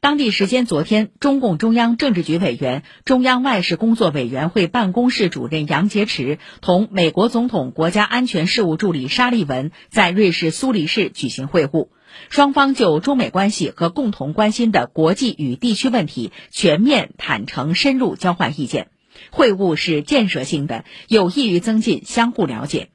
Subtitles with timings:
[0.00, 11.88] 当地时间昨天，中共中央政治局委员、中央外事工作委员会办公室主任杨洁篪同美国总统国家安全事务助理沙利文在瑞士苏黎世举行会晤，
[12.28, 18.88] 双方就中美关系和共同关心的国际与地区问题全面、坦诚、深入交换意见。
[19.30, 22.90] 会晤是建设性的，有益于增进相互了解。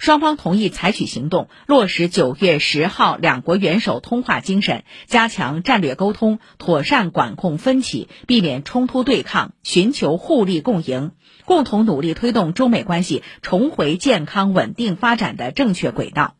[0.00, 11.10] 双方同意采取行动，落实九月十号两国元首通话精神，加强战略沟通，妥善管控分歧，避免冲突对抗，寻求互利共赢，
[11.44, 16.34] 共同努力推动中美关系重回健康稳定发展的正确轨道。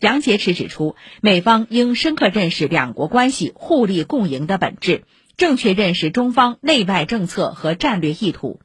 [0.00, 5.04] 杨洁篪指出，美方应深刻认识两国关系互利共赢的本质，
[5.38, 8.60] 正确认识中方内外政策和战略意图。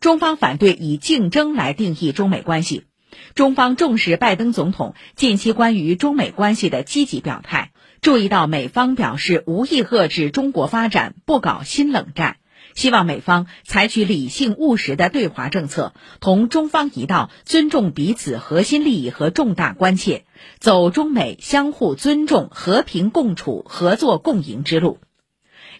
[0.00, 2.84] 中方反对以竞争来定义中美关系。
[3.34, 12.36] 中方重视拜登总统近期关于中美关系的积极表态，注意到美方表示无意遏制中国发展，不搞新冷战，
[12.74, 20.24] 希望美方采取理性务实的对华政策，同中方一道尊重彼此核心利益和重大关切，
[20.58, 24.98] 走中美相互尊重、和平共处、合作共赢之路。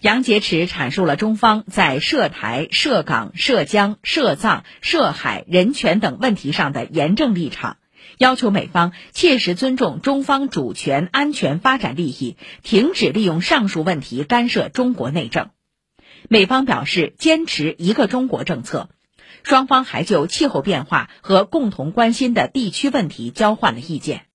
[0.02, 7.76] 杨洁篪阐述了中方在涉台、涉港、涉疆、涉藏、涉海、人权等问题上的严正立场，
[8.18, 15.50] 要求美方切实尊重中方主权、安全、发展利益，停止利用上述问题干涉中国内政。
[16.28, 18.88] 美方表示坚持一个中国政策，
[19.44, 24.26] 双方还就气候变化和共同关心的地区问题交换了意见。